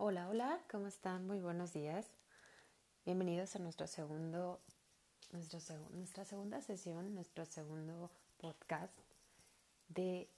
Hola, 0.00 0.28
hola, 0.28 0.60
¿cómo 0.70 0.86
están? 0.86 1.26
Muy 1.26 1.40
buenos 1.40 1.72
días. 1.72 2.06
Bienvenidos 3.04 3.56
a 3.56 3.58
nuestro 3.58 3.88
segundo, 3.88 4.60
nuestro 5.32 5.58
nuestra 5.90 6.24
segunda 6.24 6.60
sesión, 6.60 7.16
nuestro 7.16 7.44
segundo 7.44 8.08
podcast 8.36 8.96
de 9.88 10.28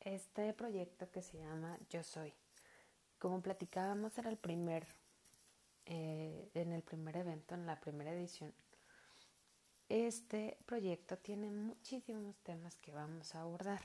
este 0.00 0.52
proyecto 0.52 1.10
que 1.10 1.22
se 1.22 1.38
llama 1.38 1.78
Yo 1.88 2.02
Soy. 2.02 2.34
Como 3.18 3.40
platicábamos 3.40 4.18
era 4.18 4.28
el 4.28 4.36
primer, 4.36 4.86
eh, 5.86 6.50
en 6.52 6.72
el 6.74 6.82
primer 6.82 7.16
evento, 7.16 7.54
en 7.54 7.64
la 7.64 7.80
primera 7.80 8.12
edición, 8.12 8.52
este 9.88 10.58
proyecto 10.66 11.16
tiene 11.16 11.50
muchísimos 11.50 12.36
temas 12.40 12.76
que 12.76 12.92
vamos 12.92 13.34
a 13.34 13.40
abordar. 13.40 13.80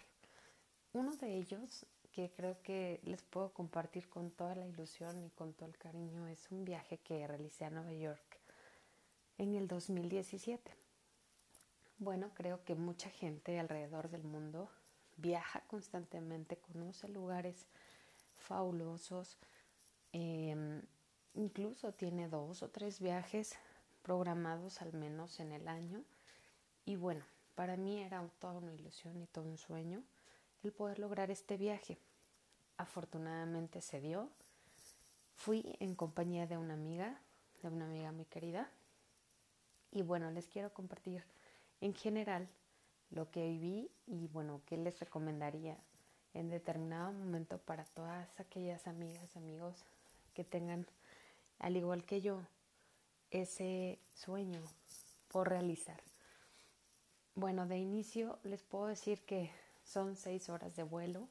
Uno 0.91 1.15
de 1.15 1.33
ellos 1.33 1.85
que 2.17 2.31
creo 2.31 2.59
que 2.63 2.99
les 3.03 3.21
puedo 3.21 3.53
compartir 3.53 4.09
con 4.09 4.31
toda 4.31 4.55
la 4.55 4.65
ilusión 4.65 5.23
y 5.23 5.29
con 5.29 5.53
todo 5.53 5.69
el 5.69 5.77
cariño 5.77 6.27
es 6.27 6.49
un 6.49 6.65
viaje 6.65 6.97
que 6.97 7.27
realicé 7.27 7.65
a 7.65 7.69
Nueva 7.69 7.93
York 7.93 8.39
en 9.37 9.53
el 9.53 9.67
2017. 9.67 10.73
Bueno, 11.99 12.31
creo 12.33 12.63
que 12.63 12.73
mucha 12.73 13.11
gente 13.11 13.59
alrededor 13.59 14.09
del 14.09 14.23
mundo 14.23 14.67
viaja 15.17 15.61
constantemente, 15.67 16.57
conoce 16.57 17.07
lugares 17.07 17.67
fabulosos, 18.33 19.37
em, 20.11 20.81
incluso 21.35 21.93
tiene 21.93 22.29
dos 22.29 22.63
o 22.63 22.71
tres 22.71 22.99
viajes 22.99 23.59
programados 24.01 24.81
al 24.81 24.91
menos 24.93 25.39
en 25.39 25.51
el 25.51 25.67
año. 25.67 26.03
Y 26.83 26.95
bueno, 26.95 27.23
para 27.53 27.77
mí 27.77 28.01
era 28.01 28.27
toda 28.39 28.53
una 28.53 28.73
ilusión 28.73 29.21
y 29.21 29.27
todo 29.27 29.45
un 29.45 29.59
sueño 29.59 30.03
el 30.63 30.73
poder 30.73 30.97
lograr 30.97 31.29
este 31.29 31.57
viaje. 31.57 31.99
Afortunadamente 32.77 33.81
se 33.81 33.99
dio. 33.99 34.29
Fui 35.35 35.75
en 35.79 35.95
compañía 35.95 36.47
de 36.47 36.57
una 36.57 36.73
amiga, 36.73 37.19
de 37.61 37.69
una 37.69 37.85
amiga 37.85 38.11
muy 38.11 38.25
querida. 38.25 38.69
Y 39.91 40.01
bueno, 40.01 40.31
les 40.31 40.47
quiero 40.47 40.73
compartir 40.73 41.23
en 41.81 41.93
general 41.93 42.47
lo 43.11 43.29
que 43.31 43.47
viví 43.47 43.89
y 44.05 44.27
bueno, 44.27 44.61
qué 44.65 44.77
les 44.77 44.99
recomendaría 44.99 45.77
en 46.33 46.49
determinado 46.49 47.11
momento 47.11 47.57
para 47.57 47.85
todas 47.85 48.39
aquellas 48.39 48.87
amigas, 48.87 49.35
amigos 49.35 49.85
que 50.33 50.43
tengan, 50.43 50.85
al 51.59 51.77
igual 51.77 52.03
que 52.03 52.21
yo, 52.21 52.41
ese 53.31 53.99
sueño 54.13 54.61
por 55.29 55.49
realizar. 55.49 56.01
Bueno, 57.35 57.67
de 57.67 57.77
inicio 57.77 58.39
les 58.43 58.63
puedo 58.63 58.87
decir 58.87 59.21
que 59.21 59.51
son 59.83 60.15
seis 60.15 60.49
horas 60.49 60.75
de 60.75 60.83
vuelo 60.83 61.27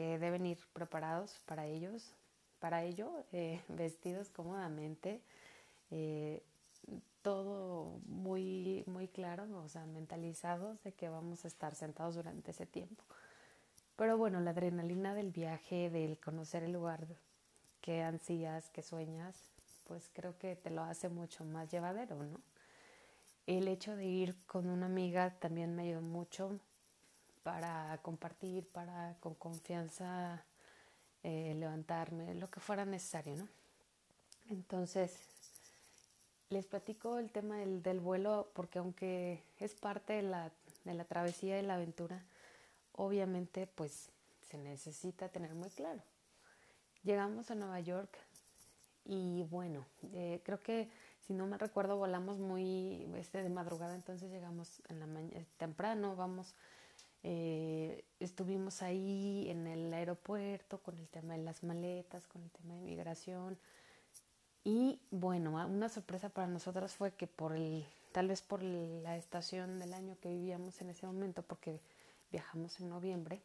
que 0.00 0.18
deben 0.18 0.46
ir 0.46 0.56
preparados 0.72 1.42
para 1.44 1.66
ellos, 1.66 2.14
para 2.58 2.84
ello, 2.84 3.22
eh, 3.32 3.60
vestidos 3.68 4.30
cómodamente, 4.30 5.20
eh, 5.90 6.42
todo 7.20 8.00
muy, 8.06 8.82
muy 8.86 9.08
claro, 9.08 9.44
o 9.62 9.68
sea, 9.68 9.84
mentalizados 9.84 10.82
de 10.84 10.92
que 10.92 11.10
vamos 11.10 11.44
a 11.44 11.48
estar 11.48 11.74
sentados 11.74 12.14
durante 12.14 12.52
ese 12.52 12.64
tiempo. 12.64 13.04
Pero 13.96 14.16
bueno, 14.16 14.40
la 14.40 14.52
adrenalina 14.52 15.12
del 15.12 15.32
viaje, 15.32 15.90
del 15.90 16.18
conocer 16.18 16.62
el 16.62 16.72
lugar 16.72 17.06
que 17.82 18.02
ansías, 18.02 18.70
que 18.70 18.80
sueñas, 18.80 19.36
pues 19.84 20.08
creo 20.14 20.38
que 20.38 20.56
te 20.56 20.70
lo 20.70 20.82
hace 20.82 21.10
mucho 21.10 21.44
más 21.44 21.70
llevadero, 21.70 22.16
¿no? 22.24 22.40
El 23.46 23.68
hecho 23.68 23.94
de 23.96 24.06
ir 24.06 24.34
con 24.46 24.70
una 24.70 24.86
amiga 24.86 25.36
también 25.40 25.76
me 25.76 25.82
ayudó 25.82 26.00
mucho 26.00 26.58
para 27.42 27.98
compartir, 28.02 28.66
para 28.68 29.16
con 29.20 29.34
confianza 29.34 30.44
eh, 31.22 31.54
levantarme, 31.58 32.34
lo 32.34 32.48
que 32.48 32.60
fuera 32.60 32.84
necesario, 32.84 33.36
¿no? 33.36 33.48
Entonces, 34.50 35.16
les 36.50 36.66
platico 36.66 37.18
el 37.18 37.30
tema 37.30 37.58
del, 37.58 37.82
del, 37.82 38.00
vuelo 38.00 38.50
porque 38.54 38.80
aunque 38.80 39.42
es 39.58 39.74
parte 39.74 40.14
de 40.14 40.22
la, 40.22 40.50
de 40.84 40.94
la 40.94 41.04
travesía 41.04 41.58
y 41.58 41.62
la 41.62 41.74
aventura, 41.74 42.24
obviamente 42.92 43.66
pues 43.66 44.10
se 44.48 44.58
necesita 44.58 45.28
tener 45.28 45.54
muy 45.54 45.70
claro. 45.70 46.02
Llegamos 47.04 47.50
a 47.50 47.54
Nueva 47.54 47.80
York 47.80 48.10
y 49.04 49.44
bueno, 49.44 49.86
eh, 50.12 50.40
creo 50.44 50.60
que 50.60 50.90
si 51.26 51.32
no 51.32 51.46
me 51.46 51.56
recuerdo 51.56 51.96
volamos 51.96 52.38
muy 52.38 53.08
este, 53.16 53.42
de 53.42 53.48
madrugada, 53.48 53.94
entonces 53.94 54.30
llegamos 54.30 54.82
en 54.88 55.00
la 55.00 55.06
mañana 55.06 55.46
temprano, 55.56 56.16
vamos 56.16 56.54
eh, 57.22 58.04
estuvimos 58.18 58.82
ahí 58.82 59.46
en 59.50 59.66
el 59.66 59.92
aeropuerto 59.92 60.78
con 60.82 60.98
el 60.98 61.08
tema 61.08 61.34
de 61.34 61.42
las 61.42 61.62
maletas, 61.62 62.26
con 62.26 62.42
el 62.42 62.50
tema 62.50 62.74
de 62.74 62.80
migración. 62.80 63.58
Y 64.64 65.00
bueno, 65.10 65.52
una 65.66 65.88
sorpresa 65.88 66.28
para 66.28 66.46
nosotros 66.46 66.92
fue 66.92 67.12
que 67.12 67.26
por 67.26 67.54
el, 67.54 67.86
tal 68.12 68.28
vez 68.28 68.42
por 68.42 68.62
la 68.62 69.16
estación 69.16 69.78
del 69.78 69.94
año 69.94 70.16
que 70.20 70.28
vivíamos 70.28 70.80
en 70.80 70.90
ese 70.90 71.06
momento, 71.06 71.42
porque 71.42 71.80
viajamos 72.30 72.78
en 72.80 72.88
noviembre, 72.88 73.42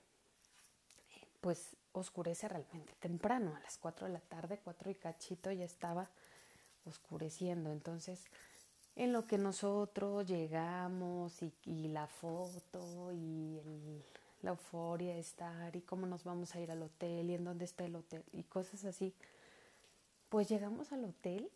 pues 1.42 1.76
oscurece 1.94 2.48
realmente 2.48 2.94
temprano, 3.00 3.56
a 3.56 3.60
las 3.62 3.78
4 3.78 4.08
de 4.08 4.14
la 4.14 4.20
tarde, 4.20 4.60
4 4.64 4.90
y 4.92 4.96
cachito 4.96 5.52
ya 5.52 5.66
estaba 5.66 6.10
oscureciendo. 6.86 7.72
Entonces, 7.72 8.26
en 8.96 9.12
lo 9.12 9.26
que 9.26 9.38
nosotros 9.38 10.26
llegamos 10.26 11.42
y, 11.66 11.88
la 11.90 12.08
foto 12.08 13.12
y 13.12 13.60
la 14.42 14.52
euforia 14.52 15.14
de 15.14 15.20
estar 15.20 15.76
y 15.76 15.82
cómo 15.82 16.06
nos 16.06 16.24
vamos 16.24 16.56
a 16.56 16.60
ir 16.60 16.72
al 16.72 16.82
hotel 16.82 17.30
y 17.30 17.34
en 17.34 17.44
dónde 17.44 17.66
está 17.66 17.84
el 17.86 17.96
hotel 17.96 18.24
y 18.32 18.44
cosas 18.44 18.86
así, 18.86 19.14
pues 20.30 20.48
llegamos 20.48 20.92
al 20.92 21.04
hotel 21.06 21.50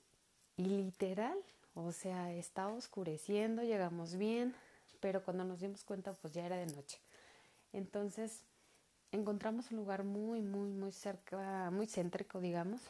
y 0.58 0.66
literal, 0.66 1.38
o 1.76 1.92
sea, 1.92 2.34
estaba 2.34 2.74
oscureciendo, 2.74 3.64
llegamos 3.64 4.16
bien, 4.16 4.54
pero 5.00 5.24
cuando 5.24 5.46
nos 5.46 5.62
dimos 5.62 5.84
cuenta 5.84 6.14
pues 6.14 6.34
ya 6.34 6.46
era 6.46 6.58
de 6.58 6.66
noche. 6.66 7.00
Entonces 7.72 8.44
encontramos 9.12 9.72
un 9.72 9.78
lugar 9.78 10.04
muy, 10.04 10.42
muy, 10.42 10.70
muy 10.72 10.92
cerca, 10.92 11.72
muy 11.72 11.88
céntrico, 11.88 12.42
digamos. 12.42 12.82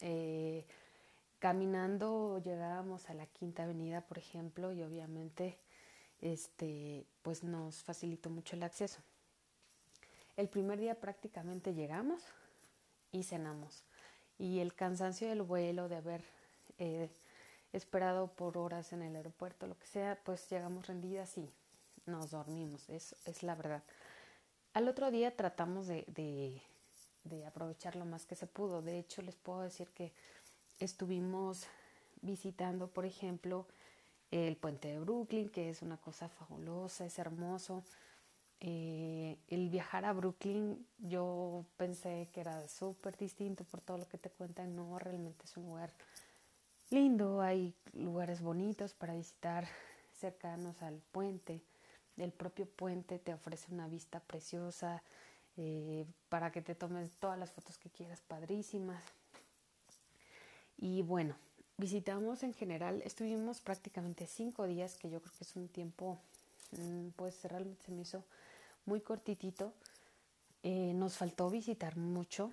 Eh, 0.00 0.64
Caminando 1.44 2.40
llegábamos 2.42 3.10
a 3.10 3.12
la 3.12 3.26
Quinta 3.26 3.64
Avenida, 3.64 4.00
por 4.00 4.16
ejemplo, 4.16 4.72
y 4.72 4.82
obviamente 4.82 5.58
este, 6.22 7.04
pues 7.20 7.44
nos 7.44 7.82
facilitó 7.82 8.30
mucho 8.30 8.56
el 8.56 8.62
acceso. 8.62 9.02
El 10.38 10.48
primer 10.48 10.80
día 10.80 10.98
prácticamente 10.98 11.74
llegamos 11.74 12.22
y 13.12 13.24
cenamos. 13.24 13.82
Y 14.38 14.60
el 14.60 14.72
cansancio 14.72 15.28
del 15.28 15.42
vuelo, 15.42 15.90
de 15.90 15.96
haber 15.96 16.24
eh, 16.78 17.10
esperado 17.74 18.28
por 18.28 18.56
horas 18.56 18.94
en 18.94 19.02
el 19.02 19.14
aeropuerto, 19.14 19.66
lo 19.66 19.78
que 19.78 19.86
sea, 19.86 20.18
pues 20.24 20.48
llegamos 20.48 20.86
rendidas 20.86 21.36
y 21.36 21.52
nos 22.06 22.30
dormimos, 22.30 22.88
es, 22.88 23.16
es 23.26 23.42
la 23.42 23.54
verdad. 23.54 23.82
Al 24.72 24.88
otro 24.88 25.10
día 25.10 25.36
tratamos 25.36 25.88
de, 25.88 26.06
de, 26.06 26.62
de 27.24 27.44
aprovechar 27.44 27.96
lo 27.96 28.06
más 28.06 28.24
que 28.24 28.34
se 28.34 28.46
pudo. 28.46 28.80
De 28.80 28.98
hecho, 28.98 29.20
les 29.20 29.36
puedo 29.36 29.60
decir 29.60 29.90
que 29.90 30.10
estuvimos 30.78 31.66
visitando, 32.22 32.88
por 32.88 33.04
ejemplo, 33.04 33.66
el 34.30 34.56
puente 34.56 34.88
de 34.88 34.98
Brooklyn, 34.98 35.48
que 35.48 35.68
es 35.70 35.82
una 35.82 35.96
cosa 35.96 36.28
fabulosa, 36.28 37.04
es 37.04 37.18
hermoso. 37.18 37.84
Eh, 38.60 39.36
el 39.48 39.68
viajar 39.68 40.04
a 40.04 40.12
Brooklyn, 40.12 40.86
yo 40.98 41.64
pensé 41.76 42.30
que 42.32 42.40
era 42.40 42.66
súper 42.66 43.16
distinto 43.16 43.64
por 43.64 43.80
todo 43.80 43.98
lo 43.98 44.08
que 44.08 44.18
te 44.18 44.30
cuentan. 44.30 44.74
No, 44.74 44.98
realmente 44.98 45.44
es 45.44 45.56
un 45.56 45.66
lugar 45.66 45.90
lindo, 46.90 47.40
hay 47.40 47.74
lugares 47.92 48.40
bonitos 48.40 48.94
para 48.94 49.14
visitar 49.14 49.66
cercanos 50.12 50.82
al 50.82 51.00
puente. 51.12 51.62
El 52.16 52.32
propio 52.32 52.66
puente 52.66 53.18
te 53.18 53.34
ofrece 53.34 53.72
una 53.72 53.88
vista 53.88 54.20
preciosa 54.20 55.02
eh, 55.56 56.06
para 56.28 56.50
que 56.50 56.62
te 56.62 56.74
tomes 56.74 57.16
todas 57.18 57.38
las 57.38 57.52
fotos 57.52 57.78
que 57.78 57.90
quieras, 57.90 58.20
padrísimas. 58.22 59.04
Y 60.78 61.02
bueno, 61.02 61.36
visitamos 61.76 62.42
en 62.42 62.54
general, 62.54 63.02
estuvimos 63.04 63.60
prácticamente 63.60 64.26
cinco 64.26 64.66
días, 64.66 64.96
que 64.96 65.10
yo 65.10 65.20
creo 65.20 65.32
que 65.36 65.44
es 65.44 65.56
un 65.56 65.68
tiempo, 65.68 66.18
mm, 66.72 67.08
pues 67.16 67.42
realmente 67.44 67.84
se 67.84 67.92
me 67.92 68.02
hizo 68.02 68.24
muy 68.86 69.00
cortitito. 69.00 69.72
Eh, 70.62 70.92
nos 70.94 71.16
faltó 71.16 71.50
visitar 71.50 71.96
mucho, 71.96 72.50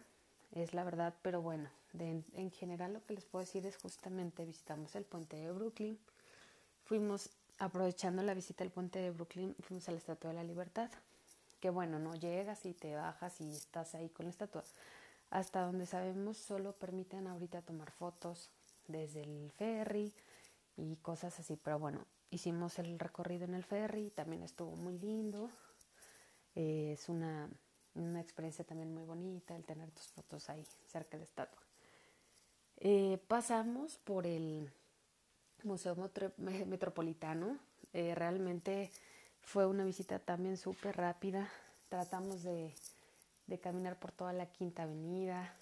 es 0.53 0.73
la 0.73 0.83
verdad, 0.83 1.13
pero 1.21 1.41
bueno, 1.41 1.69
en 1.99 2.51
general 2.51 2.93
lo 2.93 3.05
que 3.05 3.13
les 3.13 3.25
puedo 3.25 3.45
decir 3.45 3.65
es 3.65 3.77
justamente 3.77 4.45
visitamos 4.45 4.95
el 4.95 5.03
puente 5.03 5.37
de 5.37 5.51
Brooklyn, 5.51 5.97
fuimos 6.85 7.29
aprovechando 7.57 8.23
la 8.23 8.33
visita 8.33 8.63
al 8.63 8.71
puente 8.71 8.99
de 8.99 9.11
Brooklyn, 9.11 9.55
fuimos 9.59 9.87
a 9.87 9.91
la 9.91 9.97
Estatua 9.97 10.31
de 10.31 10.37
la 10.37 10.43
Libertad, 10.43 10.89
que 11.59 11.69
bueno, 11.69 11.99
no 11.99 12.15
llegas 12.15 12.65
y 12.65 12.73
te 12.73 12.95
bajas 12.95 13.39
y 13.39 13.49
estás 13.51 13.93
ahí 13.93 14.09
con 14.09 14.25
la 14.25 14.31
estatua, 14.31 14.63
hasta 15.31 15.61
donde 15.61 15.87
sabemos 15.87 16.37
solo 16.37 16.73
permiten 16.73 17.25
ahorita 17.25 17.63
tomar 17.63 17.89
fotos 17.89 18.51
desde 18.87 19.23
el 19.23 19.51
ferry 19.51 20.13
y 20.77 20.97
cosas 20.97 21.39
así. 21.39 21.55
Pero 21.55 21.79
bueno, 21.79 22.05
hicimos 22.29 22.77
el 22.77 22.99
recorrido 22.99 23.45
en 23.45 23.55
el 23.55 23.63
ferry, 23.63 24.11
también 24.11 24.43
estuvo 24.43 24.75
muy 24.75 24.99
lindo. 24.99 25.49
Es 26.53 27.09
una 27.09 27.49
una 27.95 28.21
experiencia 28.21 28.63
también 28.65 28.93
muy 28.93 29.03
bonita 29.03 29.55
el 29.55 29.65
tener 29.65 29.91
tus 29.91 30.07
fotos 30.07 30.49
ahí 30.49 30.65
cerca 30.87 31.11
de 31.11 31.19
la 31.19 31.23
estatua. 31.25 31.61
Eh, 32.77 33.19
pasamos 33.27 33.97
por 33.97 34.25
el 34.25 34.71
Museo 35.63 35.95
Metropolitano. 36.37 37.59
Eh, 37.93 38.15
realmente 38.15 38.91
fue 39.41 39.65
una 39.65 39.83
visita 39.83 40.19
también 40.19 40.57
súper 40.57 40.97
rápida. 40.97 41.49
Tratamos 41.89 42.43
de, 42.43 42.73
de, 43.51 43.59
caminar 43.59 43.99
por 43.99 44.11
toda 44.11 44.33
la 44.33 44.47
Quinta 44.47 44.83
Avenida, 44.83 45.53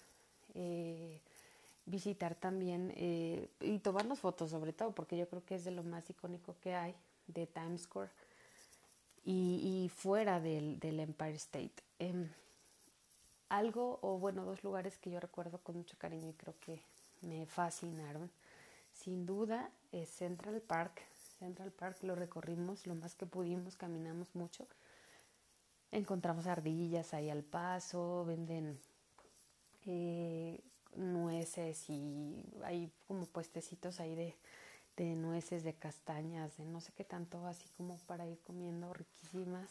eh, 0.54 1.20
visitar 1.86 2.34
también 2.34 2.94
y 3.60 3.78
tomarnos 3.80 4.20
fotos 4.20 4.50
sobre 4.50 4.72
todo, 4.72 4.92
porque 4.92 5.16
yo 5.16 5.28
creo 5.28 5.44
que 5.44 5.56
es 5.56 5.64
de 5.64 5.72
lo 5.72 5.82
más 5.82 6.08
icónico 6.08 6.54
que 6.62 6.74
hay 6.74 6.94
de 7.26 7.46
Times 7.46 7.82
Square 7.82 8.10
y, 9.24 9.90
fuera 9.94 10.40
del, 10.40 10.78
Empire 10.82 11.34
State. 11.34 11.82
Em, 11.98 12.28
algo, 13.48 13.98
o 14.02 14.18
bueno, 14.18 14.44
dos 14.44 14.62
lugares 14.62 14.98
que 14.98 15.10
yo 15.10 15.20
recuerdo 15.20 15.58
con 15.58 15.76
mucho 15.76 15.96
cariño 15.98 16.28
y 16.30 16.34
creo 16.34 16.54
que 16.60 16.80
me 17.22 17.46
fascinaron. 17.46 18.30
Sin 18.92 19.26
duda 19.26 19.70
es 19.92 20.08
Central 20.08 20.60
Park. 20.60 21.02
Central 21.38 21.72
Park 21.72 22.02
lo 22.02 22.14
recorrimos 22.14 22.86
lo 22.86 22.94
más 22.94 23.14
que 23.14 23.26
pudimos, 23.26 23.76
caminamos 23.76 24.34
mucho. 24.34 24.66
Encontramos 25.92 26.46
ardillas 26.46 27.14
ahí 27.14 27.30
al 27.30 27.42
paso, 27.42 28.24
venden 28.24 28.78
eh, 29.86 30.60
nueces 30.94 31.90
y 31.90 32.44
hay 32.64 32.90
como 33.08 33.26
puestecitos 33.26 33.98
ahí 34.00 34.14
de, 34.14 34.36
de 34.96 35.16
nueces, 35.16 35.64
de 35.64 35.74
castañas, 35.74 36.56
de 36.56 36.64
no 36.64 36.80
sé 36.80 36.92
qué 36.96 37.04
tanto, 37.04 37.46
así 37.46 37.68
como 37.76 37.96
para 38.06 38.26
ir 38.26 38.38
comiendo 38.40 38.92
riquísimas. 38.92 39.68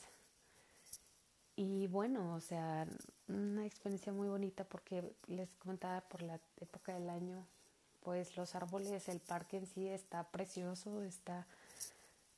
Y 1.56 1.88
bueno, 1.88 2.36
o 2.36 2.39
sea, 2.39 2.88
una 3.27 3.66
experiencia 3.66 4.13
muy 4.13 4.30
bonita 4.30 4.63
porque 4.63 5.13
les 5.27 5.50
comentaba 5.56 6.01
por 6.01 6.21
la 6.21 6.39
época 6.62 6.94
del 6.94 7.10
año, 7.10 7.45
pues 8.01 8.38
los 8.38 8.56
árboles, 8.56 9.10
el 9.10 9.19
parque 9.19 9.57
en 9.57 9.68
sí 9.68 9.88
está 9.88 10.24
precioso, 10.24 11.04
está 11.04 11.45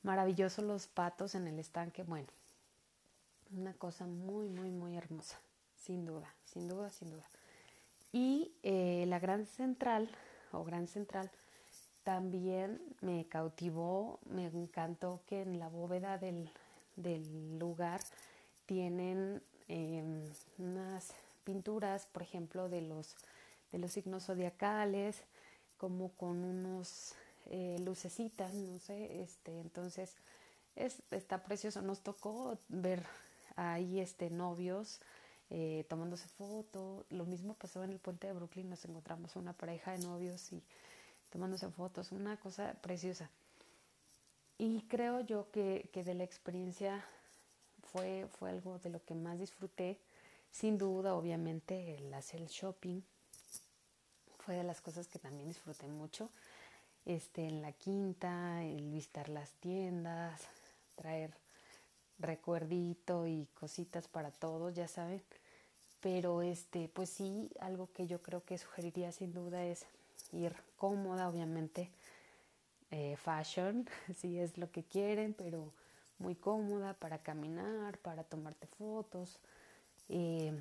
maravilloso 0.02 0.62
los 0.62 0.88
patos 0.88 1.34
en 1.36 1.46
el 1.46 1.58
estanque, 1.60 2.02
bueno, 2.02 2.26
una 3.56 3.74
cosa 3.74 4.06
muy, 4.06 4.48
muy, 4.48 4.70
muy 4.70 4.96
hermosa, 4.96 5.40
sin 5.76 6.04
duda, 6.04 6.34
sin 6.44 6.68
duda, 6.68 6.90
sin 6.90 7.10
duda. 7.10 7.28
Y 8.12 8.52
eh, 8.62 9.04
la 9.08 9.18
Gran 9.18 9.46
Central, 9.46 10.10
o 10.52 10.64
Gran 10.64 10.86
Central, 10.86 11.30
también 12.02 12.80
me 13.00 13.26
cautivó, 13.26 14.18
me 14.26 14.46
encantó 14.46 15.20
que 15.26 15.42
en 15.42 15.58
la 15.58 15.68
bóveda 15.68 16.18
del, 16.18 16.50
lugar 17.58 18.00
tienen 18.66 19.42
em, 19.68 20.22
unas 20.58 21.14
pinturas, 21.44 22.06
por 22.06 22.22
ejemplo, 22.22 22.68
de 22.68 22.82
los, 22.82 23.16
de 23.70 23.78
los 23.78 23.92
signos 23.92 24.26
zodiacales, 24.26 25.22
como 25.78 26.10
con 26.10 26.44
unos 26.44 27.14
eh, 27.46 27.76
lucecitas, 27.80 28.52
no 28.54 28.78
sé, 28.78 29.22
este, 29.22 29.60
entonces 29.60 30.16
es, 30.76 31.02
está 31.10 31.42
precioso. 31.42 31.82
Nos 31.82 32.02
tocó 32.02 32.58
ver 32.68 33.04
ahí 33.56 34.00
este 34.00 34.30
novios 34.30 35.00
eh, 35.50 35.84
tomándose 35.88 36.28
foto. 36.28 37.04
Lo 37.10 37.26
mismo 37.26 37.54
pasó 37.54 37.84
en 37.84 37.90
el 37.90 37.98
puente 37.98 38.26
de 38.26 38.32
Brooklyn, 38.32 38.70
nos 38.70 38.84
encontramos 38.84 39.36
una 39.36 39.52
pareja 39.52 39.92
de 39.92 39.98
novios 39.98 40.52
y 40.52 40.62
tomándose 41.30 41.68
fotos, 41.70 42.10
una 42.12 42.38
cosa 42.38 42.74
preciosa. 42.80 43.30
Y 44.58 44.82
creo 44.82 45.20
yo 45.20 45.50
que, 45.50 45.90
de 45.92 46.14
la 46.14 46.24
experiencia 46.24 47.04
fue, 47.90 48.26
fue 48.38 48.50
algo 48.50 48.78
de 48.78 48.90
lo 48.90 49.04
que 49.04 49.14
más 49.14 49.38
disfruté. 49.38 49.98
Sin 50.50 50.78
duda, 50.78 51.14
obviamente, 51.14 51.96
el 51.96 52.14
hacer 52.14 52.40
el 52.40 52.48
shopping 52.48 53.00
fue 54.38 54.54
de 54.56 54.64
las 54.64 54.80
cosas 54.80 55.08
que 55.08 55.18
también 55.18 55.48
disfruté 55.48 55.86
mucho. 55.86 56.30
Este, 57.04 57.46
en 57.46 57.60
la 57.60 57.72
quinta, 57.72 58.62
el 58.64 58.90
visitar 58.90 59.28
las 59.28 59.50
tiendas, 59.54 60.40
traer 60.94 61.34
recuerdito 62.18 63.26
y 63.26 63.46
cositas 63.54 64.08
para 64.08 64.30
todos, 64.30 64.74
ya 64.74 64.88
saben. 64.88 65.22
Pero 66.00 66.42
este, 66.42 66.88
pues 66.88 67.10
sí, 67.10 67.50
algo 67.60 67.88
que 67.92 68.06
yo 68.06 68.20
creo 68.22 68.44
que 68.44 68.58
sugeriría 68.58 69.12
sin 69.12 69.32
duda 69.32 69.64
es 69.64 69.86
ir 70.32 70.54
cómoda, 70.76 71.28
obviamente, 71.28 71.90
eh, 72.90 73.16
fashion, 73.16 73.88
si 74.16 74.38
es 74.38 74.58
lo 74.58 74.70
que 74.70 74.82
quieren, 74.82 75.34
pero 75.34 75.72
muy 76.18 76.34
cómoda 76.34 76.94
para 76.94 77.18
caminar, 77.18 77.98
para 77.98 78.24
tomarte 78.24 78.66
fotos, 78.66 79.38
eh, 80.08 80.52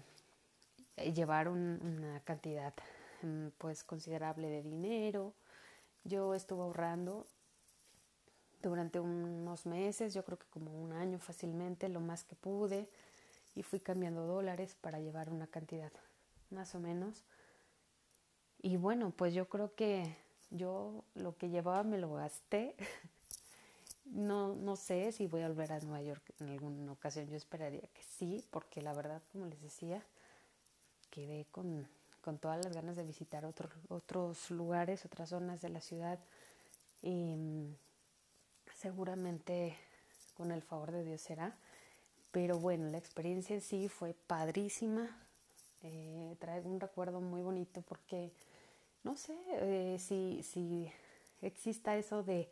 llevar 1.14 1.48
una 1.48 2.20
cantidad 2.22 2.74
mm, 3.22 3.48
pues 3.58 3.84
considerable 3.84 4.48
de 4.48 4.64
dinero. 4.64 5.34
Yo 6.04 6.34
estuve 6.34 6.62
ahorrando 6.64 7.28
durante 8.62 9.00
unos 9.00 9.66
meses, 9.66 10.14
yo 10.14 10.24
creo 10.24 10.38
que 10.38 10.48
como 10.48 10.72
un 10.72 10.94
año 10.94 11.20
fácilmente, 11.20 11.90
lo 11.90 12.00
más 12.00 12.24
que 12.24 12.36
pude, 12.36 12.88
y 13.56 13.64
fui 13.64 13.80
cambiando 13.80 14.26
dólares 14.26 14.76
para 14.80 15.00
llevar 15.00 15.30
una 15.30 15.48
cantidad 15.48 15.92
más 16.50 16.74
o 16.76 16.80
menos 16.80 17.24
y 18.64 18.78
bueno, 18.78 19.12
pues 19.12 19.34
yo 19.34 19.50
creo 19.50 19.74
que 19.74 20.16
yo 20.52 21.04
lo 21.16 21.36
que 21.36 21.50
llevaba 21.50 21.84
me 21.84 21.98
lo 21.98 22.14
gasté. 22.14 22.76
No, 24.04 24.54
no 24.56 24.76
sé 24.76 25.14
si 25.14 25.28
voy 25.28 25.42
a 25.42 25.48
volver 25.48 25.72
a 25.72 25.80
Nueva 25.80 26.02
York 26.02 26.34
en 26.42 26.50
alguna 26.50 26.92
ocasión. 26.92 27.30
Yo 27.30 27.38
esperaría 27.38 27.88
que 27.94 28.04
sí, 28.04 28.44
porque 28.52 28.82
la 28.82 28.92
verdad, 28.92 29.22
como 29.32 29.46
les 29.46 29.62
decía, 29.62 30.04
quedé 31.12 31.46
con, 31.50 31.88
con 32.20 32.38
todas 32.38 32.62
las 32.62 32.74
ganas 32.74 32.98
de 32.98 33.06
visitar 33.06 33.46
otros 33.46 33.72
otros 33.88 34.52
lugares, 34.52 35.06
otras 35.06 35.30
zonas 35.30 35.62
de 35.62 35.70
la 35.70 35.80
ciudad. 35.80 36.20
Seguramente 38.82 39.78
con 40.34 40.52
el 40.52 40.64
favor 40.64 40.92
de 40.92 41.04
Dios 41.04 41.22
será. 41.22 41.56
Pero 42.32 42.58
bueno, 42.58 42.90
la 42.90 42.98
experiencia 42.98 43.54
en 43.54 43.62
sí 43.62 43.88
fue 43.90 44.14
padrísima. 44.14 45.08
Eh, 45.84 46.36
trae 46.40 46.62
un 46.62 46.80
recuerdo 46.80 47.22
muy 47.22 47.42
bonito 47.42 47.82
porque 47.82 48.32
no 49.04 49.16
sé 49.16 49.36
eh, 49.50 49.98
si, 50.00 50.42
si 50.44 50.92
exista 51.42 51.98
eso 51.98 52.24
de, 52.24 52.50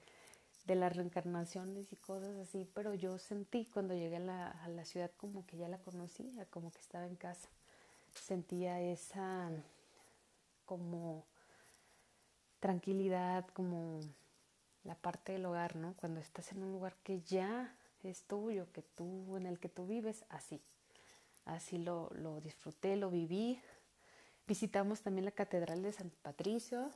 de, 0.66 0.76
las 0.76 0.96
reencarnaciones 0.96 1.92
y 1.94 1.96
cosas 1.96 2.36
así, 2.38 2.68
pero 2.74 2.94
yo 2.96 3.20
sentí 3.20 3.66
cuando 3.66 3.94
llegué 3.94 4.18
a 4.18 4.20
la, 4.20 4.48
a 4.50 4.68
la 4.68 4.84
ciudad 4.86 5.12
como 5.18 5.46
que 5.46 5.58
ya 5.58 5.68
la 5.68 5.78
conocía, 5.78 6.46
como 6.48 6.72
que 6.72 6.80
estaba 6.80 7.06
en 7.06 7.16
casa. 7.16 7.50
Sentía 8.14 8.82
esa 8.82 9.52
como 10.66 11.24
tranquilidad, 12.60 13.48
como 13.54 14.02
la 14.84 14.96
parte 14.96 15.34
del 15.34 15.46
hogar, 15.46 15.76
¿no? 15.76 15.94
Cuando 15.96 16.20
estás 16.20 16.52
en 16.52 16.64
un 16.64 16.72
lugar 16.72 16.96
que 17.04 17.22
ya 17.22 17.76
es 18.04 18.24
tuyo, 18.24 18.72
que 18.72 18.82
tú, 18.82 19.38
en 19.38 19.46
el 19.46 19.60
que 19.60 19.70
tú 19.70 19.86
vives, 19.88 20.26
así. 20.30 20.62
Así 21.46 21.78
lo, 21.78 22.10
lo 22.14 22.42
disfruté, 22.42 22.96
lo 22.96 23.10
viví, 23.10 23.60
Visitamos 24.50 25.04
también 25.04 25.26
la 25.26 25.32
Catedral 25.32 25.84
de 25.84 25.92
San 25.94 26.10
Patricio, 26.24 26.92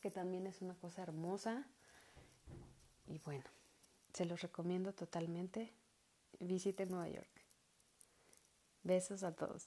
que 0.00 0.12
también 0.12 0.46
es 0.46 0.62
una 0.62 0.76
cosa 0.76 1.02
hermosa. 1.02 1.66
Y 3.08 3.18
bueno, 3.24 3.42
se 4.14 4.26
los 4.26 4.40
recomiendo 4.40 4.92
totalmente. 4.92 5.72
Visiten 6.38 6.88
Nueva 6.88 7.08
York. 7.08 7.28
Besos 8.84 9.24
a 9.24 9.34
todos. 9.34 9.66